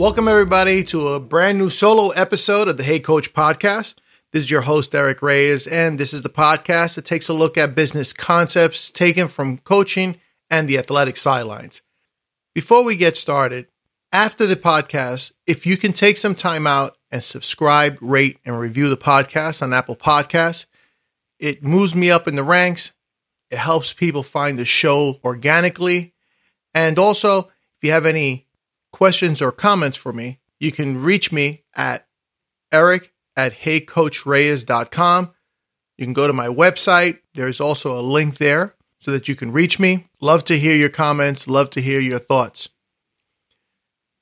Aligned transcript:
Welcome, 0.00 0.28
everybody, 0.28 0.82
to 0.84 1.08
a 1.08 1.20
brand 1.20 1.58
new 1.58 1.68
solo 1.68 2.08
episode 2.08 2.68
of 2.68 2.78
the 2.78 2.82
Hey 2.82 3.00
Coach 3.00 3.34
podcast. 3.34 3.96
This 4.32 4.44
is 4.44 4.50
your 4.50 4.62
host, 4.62 4.94
Eric 4.94 5.20
Reyes, 5.20 5.66
and 5.66 5.98
this 5.98 6.14
is 6.14 6.22
the 6.22 6.30
podcast 6.30 6.94
that 6.94 7.04
takes 7.04 7.28
a 7.28 7.34
look 7.34 7.58
at 7.58 7.74
business 7.74 8.14
concepts 8.14 8.90
taken 8.90 9.28
from 9.28 9.58
coaching 9.58 10.16
and 10.48 10.66
the 10.66 10.78
athletic 10.78 11.18
sidelines. 11.18 11.82
Before 12.54 12.82
we 12.82 12.96
get 12.96 13.14
started, 13.14 13.66
after 14.10 14.46
the 14.46 14.56
podcast, 14.56 15.32
if 15.46 15.66
you 15.66 15.76
can 15.76 15.92
take 15.92 16.16
some 16.16 16.34
time 16.34 16.66
out 16.66 16.96
and 17.10 17.22
subscribe, 17.22 17.98
rate, 18.00 18.38
and 18.46 18.58
review 18.58 18.88
the 18.88 18.96
podcast 18.96 19.60
on 19.60 19.74
Apple 19.74 19.96
Podcasts, 19.96 20.64
it 21.38 21.62
moves 21.62 21.94
me 21.94 22.10
up 22.10 22.26
in 22.26 22.36
the 22.36 22.42
ranks. 22.42 22.92
It 23.50 23.58
helps 23.58 23.92
people 23.92 24.22
find 24.22 24.58
the 24.58 24.64
show 24.64 25.20
organically. 25.22 26.14
And 26.72 26.98
also, 26.98 27.40
if 27.40 27.82
you 27.82 27.92
have 27.92 28.06
any 28.06 28.46
questions 28.92 29.40
or 29.40 29.52
comments 29.52 29.96
for 29.96 30.12
me, 30.12 30.40
you 30.58 30.72
can 30.72 31.02
reach 31.02 31.32
me 31.32 31.64
at 31.74 32.06
eric 32.72 33.12
at 33.36 33.52
heycoachreyes.com. 33.52 35.32
You 35.96 36.06
can 36.06 36.12
go 36.12 36.26
to 36.26 36.32
my 36.32 36.48
website. 36.48 37.18
There's 37.34 37.60
also 37.60 37.98
a 37.98 38.02
link 38.02 38.38
there 38.38 38.74
so 38.98 39.10
that 39.10 39.28
you 39.28 39.34
can 39.34 39.52
reach 39.52 39.78
me. 39.78 40.06
Love 40.20 40.44
to 40.44 40.58
hear 40.58 40.74
your 40.74 40.88
comments, 40.88 41.48
love 41.48 41.70
to 41.70 41.80
hear 41.80 42.00
your 42.00 42.18
thoughts. 42.18 42.68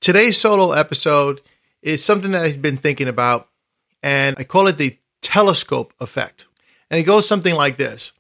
Today's 0.00 0.41
solo 0.41 0.72
episode 0.72 1.41
is 1.82 2.05
something 2.05 2.30
that 2.30 2.42
I've 2.42 2.62
been 2.62 2.77
thinking 2.77 3.08
about, 3.08 3.48
and 4.02 4.36
I 4.38 4.44
call 4.44 4.69
it 4.69 4.77
the 4.77 4.96
telescope 5.22 5.92
effect. 6.00 6.47
And 6.91 7.00
it 7.00 7.05
goes 7.05 7.28
something 7.28 7.55
like 7.55 7.77
this 7.77 8.12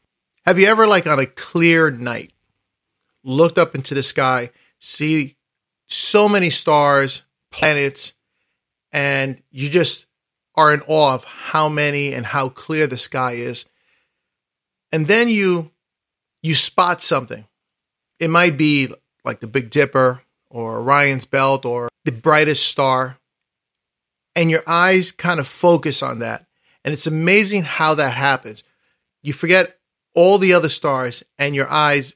Have 0.44 0.58
you 0.58 0.66
ever, 0.66 0.86
like 0.86 1.06
on 1.06 1.18
a 1.18 1.26
clear 1.26 1.90
night, 1.90 2.32
looked 3.22 3.58
up 3.58 3.74
into 3.74 3.94
the 3.94 4.02
sky, 4.02 4.50
see 4.78 5.36
so 5.88 6.28
many 6.28 6.50
stars, 6.50 7.22
planets, 7.50 8.12
and 8.92 9.42
you 9.50 9.68
just 9.68 10.06
are 10.54 10.72
in 10.72 10.82
awe 10.82 11.14
of 11.14 11.24
how 11.24 11.68
many 11.68 12.12
and 12.12 12.26
how 12.26 12.48
clear 12.48 12.86
the 12.86 12.98
sky 12.98 13.32
is. 13.32 13.64
And 14.92 15.06
then 15.06 15.28
you 15.28 15.70
you 16.42 16.54
spot 16.54 17.02
something. 17.02 17.46
It 18.20 18.30
might 18.30 18.56
be 18.56 18.92
like 19.24 19.40
the 19.40 19.46
Big 19.46 19.70
Dipper 19.70 20.22
or 20.50 20.78
Orion's 20.78 21.26
belt 21.26 21.64
or 21.64 21.88
the 22.04 22.12
brightest 22.12 22.66
star. 22.66 23.18
And 24.34 24.50
your 24.50 24.62
eyes 24.66 25.10
kind 25.10 25.40
of 25.40 25.48
focus 25.48 26.02
on 26.02 26.20
that. 26.20 26.46
And 26.84 26.94
it's 26.94 27.06
amazing 27.06 27.64
how 27.64 27.94
that 27.94 28.14
happens. 28.14 28.62
You 29.20 29.32
forget 29.32 29.78
all 30.14 30.38
the 30.38 30.52
other 30.52 30.68
stars 30.68 31.24
and 31.38 31.54
your 31.54 31.68
eyes 31.68 32.14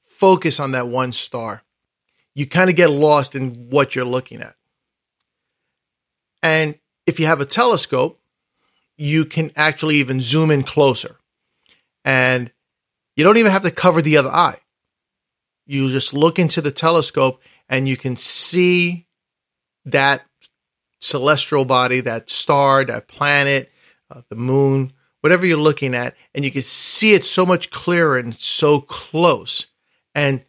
focus 0.00 0.58
on 0.58 0.72
that 0.72 0.88
one 0.88 1.12
star 1.12 1.62
you 2.34 2.46
kind 2.46 2.70
of 2.70 2.76
get 2.76 2.90
lost 2.90 3.34
in 3.34 3.70
what 3.70 3.94
you're 3.94 4.04
looking 4.04 4.40
at. 4.40 4.54
And 6.42 6.78
if 7.06 7.20
you 7.20 7.26
have 7.26 7.40
a 7.40 7.46
telescope, 7.46 8.20
you 8.96 9.24
can 9.24 9.50
actually 9.56 9.96
even 9.96 10.20
zoom 10.20 10.50
in 10.50 10.62
closer. 10.62 11.16
And 12.04 12.52
you 13.16 13.24
don't 13.24 13.36
even 13.36 13.52
have 13.52 13.62
to 13.62 13.70
cover 13.70 14.00
the 14.00 14.16
other 14.16 14.30
eye. 14.30 14.58
You 15.66 15.88
just 15.88 16.14
look 16.14 16.38
into 16.38 16.60
the 16.60 16.70
telescope 16.70 17.40
and 17.68 17.86
you 17.86 17.96
can 17.96 18.16
see 18.16 19.06
that 19.84 20.22
celestial 21.00 21.64
body, 21.64 22.00
that 22.00 22.28
star, 22.28 22.84
that 22.84 23.08
planet, 23.08 23.70
uh, 24.10 24.22
the 24.28 24.36
moon, 24.36 24.92
whatever 25.20 25.46
you're 25.46 25.56
looking 25.56 25.94
at, 25.94 26.14
and 26.34 26.44
you 26.44 26.50
can 26.50 26.62
see 26.62 27.12
it 27.12 27.24
so 27.24 27.46
much 27.46 27.70
clearer 27.70 28.18
and 28.18 28.38
so 28.38 28.80
close. 28.80 29.68
And 30.14 30.44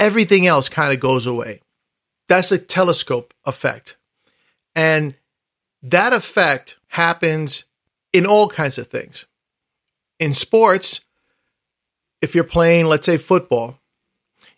everything 0.00 0.46
else 0.46 0.68
kind 0.68 0.92
of 0.92 0.98
goes 0.98 1.26
away. 1.26 1.60
That's 2.28 2.50
a 2.50 2.58
telescope 2.58 3.34
effect. 3.44 3.96
And 4.74 5.16
that 5.82 6.12
effect 6.12 6.78
happens 6.88 7.64
in 8.12 8.26
all 8.26 8.48
kinds 8.48 8.78
of 8.78 8.88
things. 8.88 9.26
In 10.18 10.34
sports, 10.34 11.02
if 12.20 12.34
you're 12.34 12.44
playing, 12.44 12.86
let's 12.86 13.06
say, 13.06 13.16
football, 13.16 13.78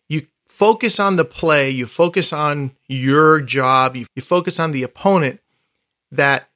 you 0.09 0.27
focus 0.47 0.99
on 0.99 1.17
the 1.17 1.25
play, 1.25 1.71
you 1.71 1.87
focus 1.87 2.33
on 2.33 2.73
your 2.89 3.41
job, 3.41 3.97
you, 3.97 4.07
you 4.15 4.23
focus 4.23 4.59
on 4.59 4.73
the 4.73 4.83
opponent 4.83 5.41
that 6.11 6.49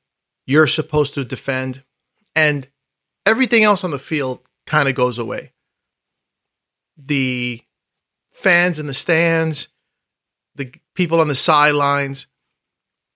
you're 0.47 0.67
supposed 0.67 1.15
to 1.15 1.25
defend, 1.25 1.83
and 2.35 2.69
everything 3.25 3.65
else 3.65 3.83
on 3.85 3.91
the 3.91 3.99
field 3.99 4.41
kind 4.67 4.89
of 4.89 4.95
goes 4.95 5.19
away. 5.19 5.53
The 6.97 7.63
fans 8.37 8.79
in 8.79 8.87
the 8.87 8.95
stands, 8.95 9.69
the 10.55 10.73
people 10.95 11.21
on 11.21 11.29
the 11.29 11.35
sidelines, 11.35 12.27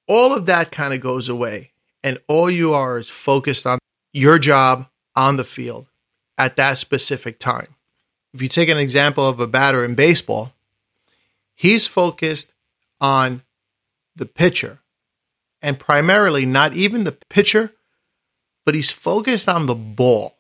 all 0.09 0.35
of 0.35 0.47
that 0.47 0.73
kind 0.73 0.95
of 0.95 1.01
goes 1.01 1.29
away. 1.29 1.73
And 2.03 2.19
all 2.27 2.51
you 2.51 2.73
are 2.73 2.97
is 2.97 3.11
focused 3.11 3.67
on 3.67 3.79
your 4.13 4.39
job 4.39 4.89
on 5.15 5.37
the 5.37 5.45
field 5.45 5.89
at 6.39 6.57
that 6.57 6.79
specific 6.79 7.39
time. 7.39 7.77
If 8.33 8.41
you 8.41 8.49
take 8.49 8.71
an 8.71 8.79
example 8.79 9.29
of 9.29 9.41
a 9.41 9.47
batter 9.47 9.85
in 9.85 9.95
baseball, 9.95 10.55
he's 11.55 11.87
focused 11.87 12.53
on 13.01 13.43
the 14.17 14.27
pitcher 14.27 14.79
and 15.61 15.79
primarily 15.79 16.47
not 16.47 16.73
even 16.73 17.05
the 17.05 17.19
pitcher, 17.29 17.75
but 18.65 18.75
he's 18.75 18.91
focused 18.91 19.49
on 19.49 19.67
the 19.67 19.75
ball. 19.75 20.39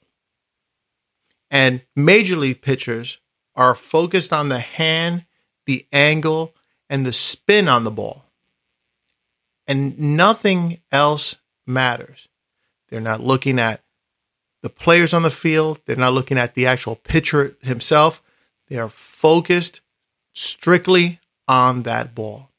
And 1.50 1.82
major 1.94 2.36
league 2.36 2.62
pitchers 2.62 3.18
are 3.56 3.74
focused 3.74 4.32
on 4.32 4.48
the 4.48 4.60
hand, 4.60 5.24
the 5.66 5.86
angle, 5.92 6.54
and 6.88 7.04
the 7.04 7.12
spin 7.12 7.68
on 7.68 7.84
the 7.84 7.90
ball. 7.90 8.24
And 9.66 9.98
nothing 9.98 10.80
else 10.90 11.36
matters. 11.66 12.28
They're 12.88 13.00
not 13.00 13.20
looking 13.20 13.58
at 13.58 13.82
the 14.62 14.68
players 14.68 15.14
on 15.14 15.22
the 15.22 15.30
field, 15.30 15.80
they're 15.86 15.96
not 15.96 16.12
looking 16.12 16.36
at 16.36 16.54
the 16.54 16.66
actual 16.66 16.96
pitcher 16.96 17.56
himself. 17.62 18.22
They 18.68 18.76
are 18.76 18.90
focused 18.90 19.80
strictly 20.34 21.18
on 21.48 21.82
that 21.84 22.14
ball. 22.14 22.50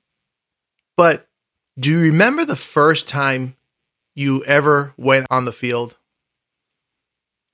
But 0.97 1.28
do 1.79 1.91
you 1.91 2.00
remember 2.00 2.44
the 2.44 2.56
first 2.56 3.08
time 3.08 3.56
you 4.13 4.44
ever 4.46 4.94
went 4.97 5.28
on 5.29 5.46
the 5.46 5.53
field? 5.53 5.97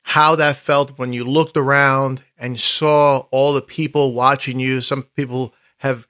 How 0.08 0.38
that 0.38 0.56
felt 0.56 0.98
when 0.98 1.12
you 1.12 1.26
looked 1.26 1.58
around 1.58 2.24
and 2.38 2.58
saw 2.58 3.18
all 3.30 3.52
the 3.52 3.62
people 3.62 4.14
watching 4.14 4.58
you. 4.58 4.80
Some 4.80 5.04
people 5.04 5.54
have 5.80 6.08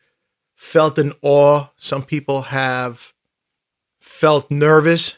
felt 0.56 1.00
an 1.00 1.14
awe, 1.24 1.66
some 1.78 2.04
people 2.04 2.44
have 2.44 3.12
felt 4.00 4.52
nervous 4.52 5.18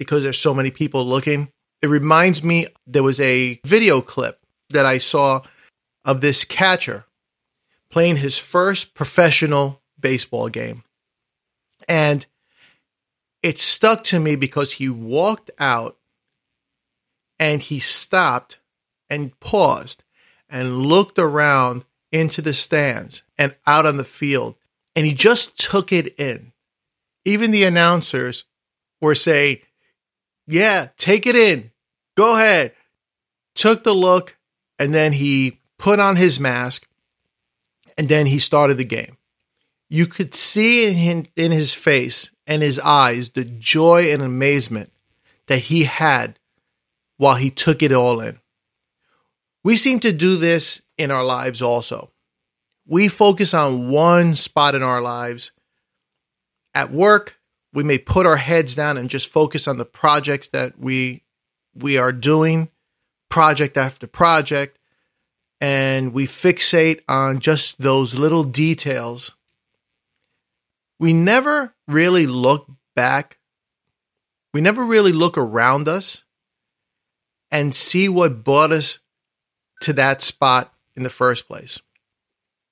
because 0.00 0.24
there's 0.24 0.36
so 0.36 0.52
many 0.52 0.72
people 0.72 1.06
looking. 1.06 1.48
It 1.80 1.86
reminds 1.86 2.42
me 2.42 2.66
there 2.88 3.04
was 3.04 3.20
a 3.20 3.60
video 3.64 4.00
clip 4.00 4.40
that 4.70 4.84
I 4.84 4.98
saw 4.98 5.42
of 6.04 6.20
this 6.20 6.42
catcher 6.42 7.04
playing 7.88 8.16
his 8.16 8.36
first 8.36 8.94
professional 8.94 9.80
baseball 10.00 10.48
game. 10.48 10.82
And 11.88 12.26
it 13.44 13.60
stuck 13.60 14.02
to 14.04 14.18
me 14.18 14.34
because 14.34 14.72
he 14.72 14.88
walked 14.88 15.52
out 15.60 15.96
and 17.38 17.62
he 17.62 17.78
stopped 17.78 18.58
and 19.08 19.38
paused 19.40 20.02
and 20.48 20.86
looked 20.86 21.18
around 21.18 21.84
into 22.12 22.40
the 22.40 22.54
stands 22.54 23.22
and 23.36 23.54
out 23.66 23.86
on 23.86 23.96
the 23.96 24.04
field. 24.04 24.56
And 24.94 25.06
he 25.06 25.12
just 25.12 25.58
took 25.58 25.92
it 25.92 26.18
in. 26.18 26.52
Even 27.24 27.50
the 27.50 27.64
announcers 27.64 28.44
were 29.00 29.14
saying, 29.14 29.58
Yeah, 30.46 30.88
take 30.96 31.26
it 31.26 31.36
in. 31.36 31.70
Go 32.16 32.34
ahead. 32.36 32.72
Took 33.54 33.84
the 33.84 33.94
look, 33.94 34.36
and 34.78 34.94
then 34.94 35.12
he 35.12 35.60
put 35.78 35.98
on 35.98 36.16
his 36.16 36.38
mask, 36.38 36.86
and 37.98 38.08
then 38.08 38.26
he 38.26 38.38
started 38.38 38.76
the 38.76 38.84
game. 38.84 39.16
You 39.88 40.06
could 40.06 40.34
see 40.34 41.10
in, 41.10 41.28
in 41.36 41.52
his 41.52 41.72
face 41.72 42.30
and 42.46 42.62
his 42.62 42.78
eyes 42.78 43.30
the 43.30 43.44
joy 43.44 44.12
and 44.12 44.22
amazement 44.22 44.92
that 45.46 45.60
he 45.60 45.84
had 45.84 46.38
while 47.16 47.36
he 47.36 47.50
took 47.50 47.82
it 47.82 47.92
all 47.92 48.20
in. 48.20 48.40
We 49.64 49.76
seem 49.76 50.00
to 50.00 50.12
do 50.12 50.36
this 50.36 50.82
in 50.96 51.10
our 51.10 51.24
lives 51.24 51.60
also. 51.60 52.12
We 52.86 53.08
focus 53.08 53.52
on 53.52 53.90
one 53.90 54.34
spot 54.34 54.74
in 54.74 54.82
our 54.82 55.00
lives. 55.00 55.50
At 56.72 56.92
work, 56.92 57.38
we 57.72 57.82
may 57.82 57.98
put 57.98 58.26
our 58.26 58.36
heads 58.36 58.76
down 58.76 58.96
and 58.96 59.10
just 59.10 59.28
focus 59.28 59.66
on 59.66 59.76
the 59.76 59.84
projects 59.84 60.48
that 60.48 60.78
we 60.78 61.24
we 61.74 61.98
are 61.98 62.12
doing, 62.12 62.70
project 63.28 63.76
after 63.76 64.06
project, 64.06 64.78
and 65.60 66.12
we 66.12 66.26
fixate 66.26 67.00
on 67.08 67.40
just 67.40 67.80
those 67.80 68.14
little 68.14 68.44
details. 68.44 69.32
We 70.98 71.12
never 71.12 71.74
really 71.86 72.26
look 72.26 72.70
back. 72.94 73.38
We 74.54 74.60
never 74.60 74.84
really 74.84 75.12
look 75.12 75.36
around 75.36 75.86
us 75.88 76.24
and 77.50 77.74
see 77.74 78.08
what 78.08 78.44
brought 78.44 78.72
us 78.72 78.98
to 79.82 79.92
that 79.94 80.20
spot 80.20 80.72
in 80.94 81.02
the 81.02 81.10
first 81.10 81.46
place. 81.46 81.80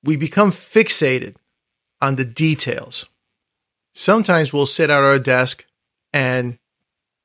We 0.02 0.16
become 0.16 0.50
fixated 0.50 1.36
on 2.00 2.16
the 2.16 2.24
details. 2.24 3.06
Sometimes 3.92 4.52
we'll 4.52 4.66
sit 4.66 4.90
at 4.90 5.02
our 5.02 5.18
desk 5.18 5.64
and 6.12 6.58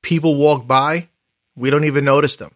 people 0.01 0.35
walk 0.35 0.67
by, 0.67 1.09
we 1.55 1.69
don't 1.69 1.83
even 1.83 2.05
notice 2.05 2.37
them. 2.37 2.51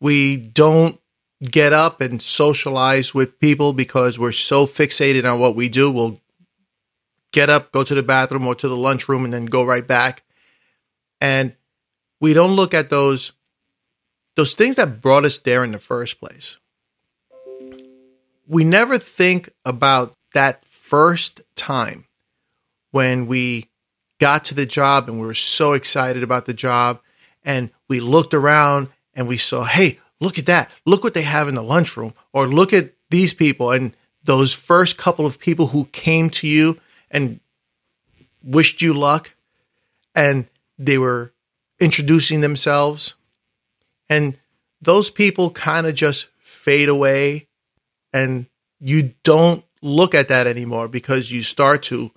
We 0.00 0.36
don't 0.36 0.98
get 1.42 1.72
up 1.72 2.00
and 2.00 2.22
socialize 2.22 3.14
with 3.14 3.38
people 3.38 3.72
because 3.72 4.18
we're 4.18 4.32
so 4.32 4.66
fixated 4.66 5.30
on 5.30 5.40
what 5.40 5.54
we 5.54 5.68
do. 5.68 5.90
We'll 5.90 6.20
get 7.32 7.50
up, 7.50 7.72
go 7.72 7.84
to 7.84 7.94
the 7.94 8.02
bathroom 8.02 8.46
or 8.46 8.54
to 8.54 8.68
the 8.68 8.76
lunchroom, 8.76 9.24
and 9.24 9.32
then 9.32 9.46
go 9.46 9.64
right 9.64 9.86
back. 9.86 10.22
And 11.20 11.54
we 12.24 12.32
don't 12.32 12.56
look 12.56 12.72
at 12.72 12.88
those 12.88 13.32
those 14.34 14.54
things 14.54 14.76
that 14.76 15.02
brought 15.02 15.26
us 15.26 15.38
there 15.40 15.62
in 15.62 15.72
the 15.72 15.78
first 15.78 16.18
place. 16.18 16.56
We 18.48 18.64
never 18.64 18.96
think 18.96 19.50
about 19.66 20.14
that 20.32 20.64
first 20.64 21.42
time 21.54 22.06
when 22.92 23.26
we 23.26 23.68
got 24.18 24.46
to 24.46 24.54
the 24.54 24.64
job 24.64 25.06
and 25.06 25.20
we 25.20 25.26
were 25.26 25.34
so 25.34 25.74
excited 25.74 26.22
about 26.22 26.46
the 26.46 26.54
job 26.54 26.98
and 27.44 27.68
we 27.88 28.00
looked 28.00 28.32
around 28.32 28.88
and 29.12 29.28
we 29.28 29.36
saw, 29.36 29.64
hey, 29.64 30.00
look 30.18 30.38
at 30.38 30.46
that. 30.46 30.70
Look 30.86 31.04
what 31.04 31.12
they 31.12 31.22
have 31.22 31.46
in 31.46 31.54
the 31.54 31.62
lunchroom 31.62 32.14
or 32.32 32.48
look 32.48 32.72
at 32.72 32.94
these 33.10 33.34
people 33.34 33.70
and 33.70 33.94
those 34.24 34.54
first 34.54 34.96
couple 34.96 35.26
of 35.26 35.38
people 35.38 35.68
who 35.68 35.84
came 35.92 36.30
to 36.30 36.48
you 36.48 36.80
and 37.10 37.38
wished 38.42 38.80
you 38.80 38.94
luck 38.94 39.32
and 40.14 40.46
they 40.78 40.96
were 40.96 41.33
introducing 41.80 42.40
themselves 42.40 43.14
and 44.08 44.38
those 44.80 45.10
people 45.10 45.50
kind 45.50 45.86
of 45.86 45.94
just 45.94 46.28
fade 46.38 46.88
away 46.88 47.48
and 48.12 48.46
you 48.80 49.14
don't 49.22 49.64
look 49.82 50.14
at 50.14 50.28
that 50.28 50.46
anymore 50.46 50.88
because 50.88 51.32
you 51.32 51.42
start 51.42 51.82
to 51.82 52.10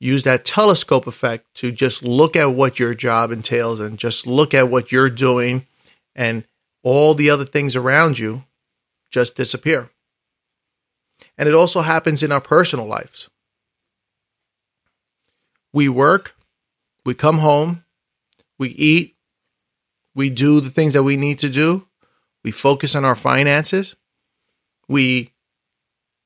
use 0.00 0.24
that 0.24 0.44
telescope 0.44 1.06
effect 1.06 1.54
to 1.54 1.72
just 1.72 2.02
look 2.02 2.36
at 2.36 2.46
what 2.46 2.78
your 2.78 2.94
job 2.94 3.30
entails 3.30 3.80
and 3.80 3.98
just 3.98 4.26
look 4.26 4.52
at 4.52 4.68
what 4.68 4.92
you're 4.92 5.10
doing 5.10 5.66
and 6.14 6.44
all 6.82 7.14
the 7.14 7.30
other 7.30 7.44
things 7.44 7.74
around 7.74 8.18
you 8.18 8.44
just 9.10 9.36
disappear. 9.36 9.90
And 11.38 11.48
it 11.48 11.54
also 11.54 11.80
happens 11.80 12.22
in 12.22 12.32
our 12.32 12.40
personal 12.40 12.86
lives. 12.86 13.30
We 15.72 15.88
work, 15.88 16.36
we 17.04 17.14
come 17.14 17.38
home, 17.38 17.83
we 18.58 18.68
eat, 18.70 19.16
we 20.14 20.30
do 20.30 20.60
the 20.60 20.70
things 20.70 20.92
that 20.92 21.02
we 21.02 21.16
need 21.16 21.38
to 21.40 21.48
do, 21.48 21.86
we 22.42 22.50
focus 22.50 22.94
on 22.94 23.04
our 23.04 23.16
finances, 23.16 23.96
we 24.88 25.32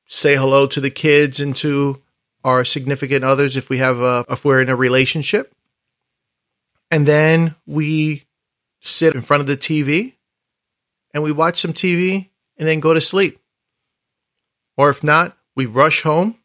say 0.05 0.35
hello 0.35 0.67
to 0.67 0.81
the 0.81 0.89
kids 0.89 1.39
and 1.39 1.55
to 1.55 2.01
our 2.43 2.65
significant 2.65 3.23
others 3.23 3.55
if 3.55 3.69
we 3.69 3.77
have 3.77 3.99
a 3.99 4.25
if 4.29 4.43
we're 4.43 4.61
in 4.61 4.69
a 4.69 4.75
relationship. 4.75 5.53
And 6.91 7.05
then 7.05 7.55
we 7.67 8.25
sit 8.81 9.13
in 9.13 9.21
front 9.21 9.41
of 9.41 9.47
the 9.47 9.57
TV 9.57 10.15
and 11.13 11.23
we 11.23 11.31
watch 11.31 11.59
some 11.59 11.73
TV 11.73 12.29
and 12.57 12.67
then 12.67 12.79
go 12.79 12.93
to 12.93 13.01
sleep. 13.01 13.39
Or 14.77 14.89
if 14.89 15.03
not, 15.03 15.37
we 15.55 15.65
rush 15.65 16.01
home 16.01 16.35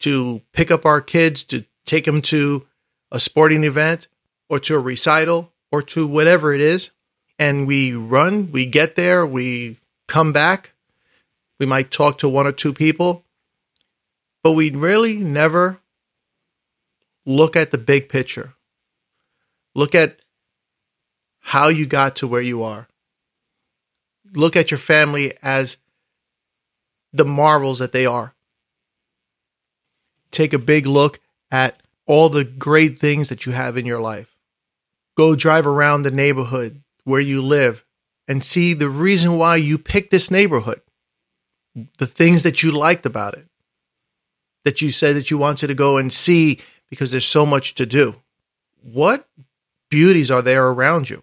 to 0.00 0.42
pick 0.52 0.70
up 0.70 0.86
our 0.86 1.00
kids 1.00 1.44
to 1.44 1.64
take 1.84 2.04
them 2.04 2.22
to 2.22 2.66
a 3.10 3.18
sporting 3.18 3.64
event 3.64 4.08
or 4.48 4.58
to 4.60 4.74
a 4.74 4.80
recital 4.80 5.52
or 5.70 5.82
to 5.82 6.06
whatever 6.06 6.54
it 6.54 6.60
is. 6.60 6.90
And 7.38 7.66
we 7.66 7.92
run, 7.92 8.50
we 8.50 8.66
get 8.66 8.96
there, 8.96 9.24
we 9.26 9.76
come 10.06 10.32
back. 10.32 10.72
We 11.60 11.66
might 11.66 11.90
talk 11.90 12.18
to 12.18 12.28
one 12.28 12.46
or 12.46 12.52
two 12.52 12.72
people, 12.72 13.24
but 14.42 14.52
we 14.52 14.70
really 14.70 15.16
never 15.16 15.80
look 17.26 17.56
at 17.56 17.72
the 17.72 17.78
big 17.78 18.08
picture. 18.08 18.54
Look 19.74 19.94
at 19.94 20.20
how 21.40 21.68
you 21.68 21.86
got 21.86 22.16
to 22.16 22.28
where 22.28 22.42
you 22.42 22.62
are. 22.62 22.88
Look 24.32 24.56
at 24.56 24.70
your 24.70 24.78
family 24.78 25.32
as 25.42 25.78
the 27.12 27.24
marvels 27.24 27.78
that 27.78 27.92
they 27.92 28.06
are. 28.06 28.34
Take 30.30 30.52
a 30.52 30.58
big 30.58 30.86
look 30.86 31.20
at 31.50 31.80
all 32.06 32.28
the 32.28 32.44
great 32.44 32.98
things 32.98 33.28
that 33.30 33.46
you 33.46 33.52
have 33.52 33.76
in 33.76 33.86
your 33.86 34.00
life. 34.00 34.37
Go 35.18 35.34
drive 35.34 35.66
around 35.66 36.02
the 36.02 36.12
neighborhood 36.12 36.80
where 37.02 37.20
you 37.20 37.42
live 37.42 37.84
and 38.28 38.44
see 38.44 38.72
the 38.72 38.88
reason 38.88 39.36
why 39.36 39.56
you 39.56 39.76
picked 39.76 40.12
this 40.12 40.30
neighborhood, 40.30 40.80
the 41.98 42.06
things 42.06 42.44
that 42.44 42.62
you 42.62 42.70
liked 42.70 43.04
about 43.04 43.34
it 43.34 43.48
that 44.64 44.80
you 44.80 44.90
said 44.90 45.16
that 45.16 45.28
you 45.28 45.36
wanted 45.36 45.66
to 45.66 45.74
go 45.74 45.96
and 45.96 46.12
see 46.12 46.60
because 46.88 47.10
there's 47.10 47.26
so 47.26 47.44
much 47.44 47.74
to 47.74 47.84
do. 47.84 48.14
What 48.80 49.26
beauties 49.90 50.30
are 50.30 50.42
there 50.42 50.68
around 50.68 51.10
you? 51.10 51.22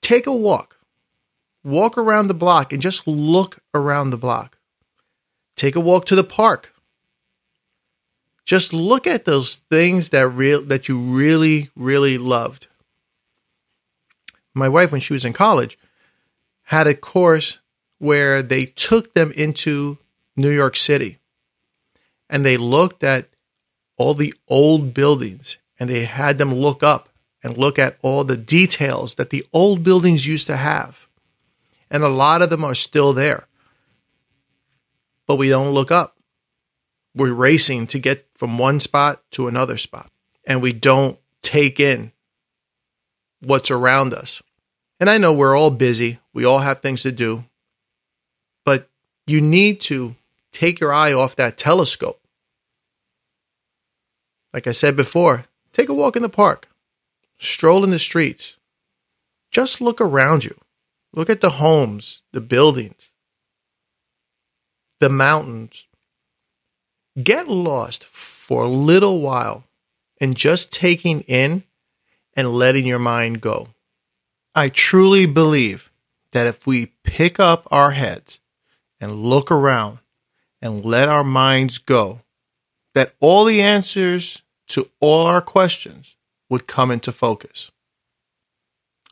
Take 0.00 0.26
a 0.26 0.32
walk. 0.32 0.78
Walk 1.62 1.98
around 1.98 2.28
the 2.28 2.34
block 2.34 2.72
and 2.72 2.80
just 2.80 3.06
look 3.06 3.58
around 3.74 4.10
the 4.10 4.16
block. 4.16 4.56
Take 5.56 5.76
a 5.76 5.80
walk 5.80 6.06
to 6.06 6.16
the 6.16 6.24
park. 6.24 6.71
Just 8.44 8.72
look 8.72 9.06
at 9.06 9.24
those 9.24 9.56
things 9.70 10.10
that 10.10 10.28
real 10.28 10.62
that 10.62 10.88
you 10.88 10.98
really 10.98 11.70
really 11.76 12.18
loved. 12.18 12.66
My 14.54 14.68
wife 14.68 14.92
when 14.92 15.00
she 15.00 15.12
was 15.12 15.24
in 15.24 15.32
college 15.32 15.78
had 16.64 16.86
a 16.86 16.94
course 16.94 17.58
where 17.98 18.42
they 18.42 18.64
took 18.64 19.14
them 19.14 19.32
into 19.32 19.98
New 20.36 20.50
York 20.50 20.76
City. 20.76 21.18
And 22.28 22.44
they 22.44 22.56
looked 22.56 23.04
at 23.04 23.28
all 23.96 24.14
the 24.14 24.34
old 24.48 24.94
buildings 24.94 25.58
and 25.78 25.88
they 25.88 26.04
had 26.04 26.38
them 26.38 26.54
look 26.54 26.82
up 26.82 27.08
and 27.42 27.56
look 27.56 27.78
at 27.78 27.98
all 28.02 28.24
the 28.24 28.36
details 28.36 29.16
that 29.16 29.30
the 29.30 29.44
old 29.52 29.82
buildings 29.82 30.26
used 30.26 30.46
to 30.46 30.56
have. 30.56 31.06
And 31.90 32.02
a 32.02 32.08
lot 32.08 32.42
of 32.42 32.50
them 32.50 32.64
are 32.64 32.74
still 32.74 33.12
there. 33.12 33.46
But 35.26 35.36
we 35.36 35.48
don't 35.48 35.74
look 35.74 35.90
up. 35.90 36.11
We're 37.14 37.34
racing 37.34 37.86
to 37.88 37.98
get 37.98 38.24
from 38.34 38.58
one 38.58 38.80
spot 38.80 39.22
to 39.32 39.48
another 39.48 39.76
spot. 39.76 40.10
And 40.46 40.62
we 40.62 40.72
don't 40.72 41.18
take 41.42 41.78
in 41.78 42.12
what's 43.40 43.70
around 43.70 44.14
us. 44.14 44.42
And 44.98 45.10
I 45.10 45.18
know 45.18 45.32
we're 45.32 45.56
all 45.56 45.70
busy, 45.70 46.20
we 46.32 46.44
all 46.44 46.60
have 46.60 46.80
things 46.80 47.02
to 47.02 47.12
do, 47.12 47.44
but 48.64 48.88
you 49.26 49.40
need 49.40 49.80
to 49.82 50.14
take 50.52 50.80
your 50.80 50.92
eye 50.92 51.12
off 51.12 51.36
that 51.36 51.58
telescope. 51.58 52.20
Like 54.52 54.66
I 54.66 54.72
said 54.72 54.96
before, 54.96 55.46
take 55.72 55.88
a 55.88 55.94
walk 55.94 56.14
in 56.14 56.22
the 56.22 56.28
park, 56.28 56.68
stroll 57.38 57.84
in 57.84 57.90
the 57.90 57.98
streets. 57.98 58.58
Just 59.50 59.80
look 59.80 60.00
around 60.00 60.44
you. 60.44 60.56
Look 61.12 61.28
at 61.28 61.40
the 61.40 61.50
homes, 61.50 62.22
the 62.32 62.40
buildings, 62.40 63.12
the 64.98 65.10
mountains. 65.10 65.86
Get 67.20 67.48
lost 67.48 68.04
for 68.04 68.64
a 68.64 68.68
little 68.68 69.20
while 69.20 69.64
and 70.20 70.36
just 70.36 70.72
taking 70.72 71.20
in 71.22 71.64
and 72.34 72.54
letting 72.54 72.86
your 72.86 72.98
mind 72.98 73.40
go. 73.40 73.68
I 74.54 74.68
truly 74.68 75.26
believe 75.26 75.90
that 76.32 76.46
if 76.46 76.66
we 76.66 76.92
pick 77.04 77.38
up 77.38 77.66
our 77.70 77.90
heads 77.90 78.40
and 79.00 79.22
look 79.24 79.50
around 79.50 79.98
and 80.60 80.84
let 80.84 81.08
our 81.08 81.24
minds 81.24 81.78
go, 81.78 82.20
that 82.94 83.14
all 83.20 83.44
the 83.44 83.60
answers 83.60 84.42
to 84.68 84.88
all 85.00 85.26
our 85.26 85.40
questions 85.40 86.16
would 86.48 86.66
come 86.66 86.90
into 86.90 87.12
focus. 87.12 87.70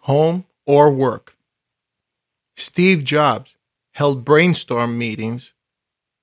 Home 0.03 0.47
or 0.67 0.91
work. 0.91 1.37
Steve 2.57 3.05
Jobs 3.05 3.57
held 3.93 4.25
brainstorm 4.25 4.97
meetings 4.97 5.53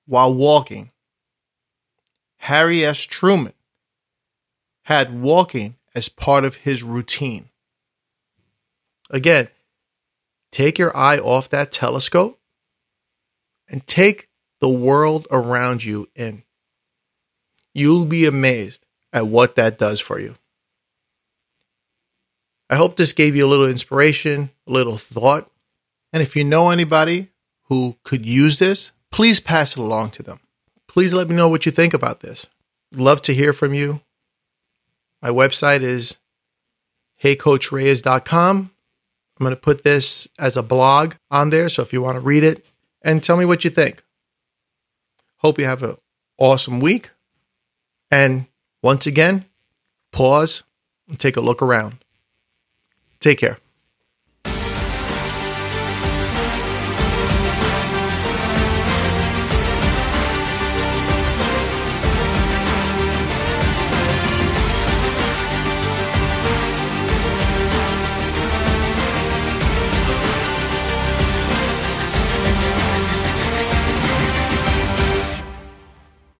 while 0.06 0.32
walking. 0.32 0.90
Harry 2.38 2.84
S. 2.84 3.00
Truman 3.00 3.52
had 4.84 5.20
walking 5.20 5.76
as 5.94 6.08
part 6.08 6.44
of 6.44 6.56
his 6.56 6.82
routine. 6.82 7.50
Again, 9.10 9.48
take 10.52 10.78
your 10.78 10.96
eye 10.96 11.18
off 11.18 11.48
that 11.50 11.72
telescope 11.72 12.38
and 13.68 13.86
take 13.86 14.28
the 14.60 14.68
world 14.68 15.26
around 15.30 15.84
you 15.84 16.08
in. 16.14 16.42
You'll 17.74 18.06
be 18.06 18.26
amazed 18.26 18.84
at 19.12 19.26
what 19.26 19.56
that 19.56 19.78
does 19.78 20.00
for 20.00 20.18
you. 20.18 20.34
I 22.70 22.76
hope 22.76 22.96
this 22.96 23.12
gave 23.12 23.34
you 23.34 23.46
a 23.46 23.48
little 23.48 23.68
inspiration, 23.68 24.50
a 24.66 24.72
little 24.72 24.98
thought. 24.98 25.50
And 26.12 26.22
if 26.22 26.36
you 26.36 26.44
know 26.44 26.70
anybody 26.70 27.28
who 27.64 27.96
could 28.04 28.26
use 28.26 28.58
this, 28.58 28.92
please 29.10 29.40
pass 29.40 29.76
it 29.76 29.80
along 29.80 30.10
to 30.12 30.22
them. 30.22 30.40
Please 30.98 31.14
let 31.14 31.28
me 31.28 31.36
know 31.36 31.48
what 31.48 31.64
you 31.64 31.70
think 31.70 31.94
about 31.94 32.22
this. 32.22 32.48
Love 32.92 33.22
to 33.22 33.32
hear 33.32 33.52
from 33.52 33.72
you. 33.72 34.00
My 35.22 35.28
website 35.28 35.82
is 35.82 36.16
heycoachreyes.com. 37.22 38.56
I'm 38.58 39.44
going 39.44 39.54
to 39.54 39.60
put 39.60 39.84
this 39.84 40.26
as 40.40 40.56
a 40.56 40.62
blog 40.64 41.14
on 41.30 41.50
there. 41.50 41.68
So 41.68 41.82
if 41.82 41.92
you 41.92 42.02
want 42.02 42.16
to 42.16 42.20
read 42.20 42.42
it 42.42 42.66
and 43.00 43.22
tell 43.22 43.36
me 43.36 43.44
what 43.44 43.62
you 43.62 43.70
think. 43.70 44.02
Hope 45.36 45.60
you 45.60 45.66
have 45.66 45.84
an 45.84 45.98
awesome 46.36 46.80
week. 46.80 47.10
And 48.10 48.48
once 48.82 49.06
again, 49.06 49.44
pause 50.10 50.64
and 51.08 51.16
take 51.16 51.36
a 51.36 51.40
look 51.40 51.62
around. 51.62 51.98
Take 53.20 53.38
care. 53.38 53.58